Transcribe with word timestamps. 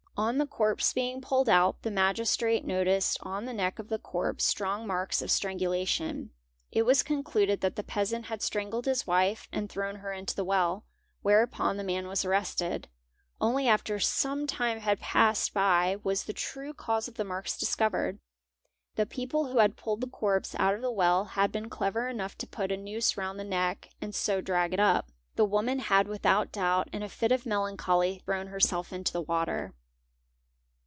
On 0.17 0.37
the 0.37 0.45
corpse 0.45 0.93
being 0.93 1.19
pulled 1.19 1.49
out, 1.49 1.81
the 1.81 1.89
Magistrate 1.89 2.63
noticed 2.63 3.17
on 3.23 3.45
the 3.45 3.53
neck 3.53 3.79
of 3.79 3.89
the 3.89 3.97
corpse 3.97 4.43
strong 4.45 4.85
marks 4.85 5.19
of 5.19 5.29
strangu 5.29 5.61
lation. 5.63 6.29
It 6.71 6.83
was 6.83 7.01
concluded 7.01 7.61
that 7.61 7.75
the 7.75 7.81
peasant 7.81 8.25
had 8.25 8.43
strangled 8.43 8.85
his 8.85 9.07
wife 9.07 9.47
and 9.51 9.67
thrown 9.67 9.95
her 9.95 10.13
into 10.13 10.35
the 10.35 10.43
well, 10.45 10.85
whereupon 11.23 11.77
the 11.77 11.83
man 11.83 12.07
was 12.07 12.23
arrested. 12.23 12.87
Only 13.39 13.67
after 13.67 13.95
a 13.95 14.01
some 14.01 14.45
time 14.45 14.81
had 14.81 14.99
passed 14.99 15.55
by 15.55 15.97
was 16.03 16.25
the 16.25 16.33
true 16.33 16.73
cause 16.75 17.07
of 17.07 17.15
the 17.15 17.23
marks 17.23 17.57
discovered.— 17.57 18.19
The 18.97 19.07
people 19.07 19.47
who 19.47 19.57
had 19.57 19.75
pulled 19.77 20.01
the 20.01 20.07
corpse 20.07 20.53
out 20.59 20.75
of 20.75 20.81
the 20.83 20.91
well 20.91 21.23
had 21.25 21.51
been 21.51 21.67
clever 21.69 22.07
enough 22.07 22.37
to 22.39 22.47
put 22.47 22.71
a 22.71 22.77
noose 22.77 23.17
round 23.17 23.39
the 23.39 23.43
neck 23.43 23.89
and 23.99 24.13
so 24.13 24.39
drag 24.39 24.71
it 24.71 24.79
up. 24.79 25.09
The 25.35 25.45
woman— 25.45 25.79
had 25.79 26.07
without 26.07 26.51
doubt 26.51 26.89
in 26.93 27.01
a 27.01 27.09
fit 27.09 27.31
of 27.31 27.47
melancholy 27.47 28.19
thrown 28.23 28.47
herself 28.47 28.93
into 28.93 29.11
the 29.13 29.19
water. 29.21 29.73